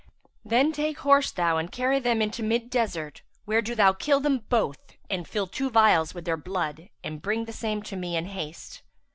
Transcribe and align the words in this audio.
Then 0.43 0.71
take 0.71 0.97
horse 0.97 1.29
thou 1.29 1.57
and 1.57 1.71
carry 1.71 1.99
them 1.99 2.23
into 2.23 2.41
mid 2.41 2.71
desert, 2.71 3.21
where 3.45 3.61
do 3.61 3.75
thou 3.75 3.93
kill 3.93 4.19
them 4.19 4.39
both 4.49 4.93
and 5.11 5.27
fill 5.27 5.45
two 5.45 5.69
vials 5.69 6.15
with 6.15 6.25
their 6.25 6.37
blood 6.37 6.89
and 7.03 7.21
bring 7.21 7.45
the 7.45 7.53
same 7.53 7.83
to 7.83 7.95
me 7.95 8.17
in 8.17 8.25
haste." 8.25 8.81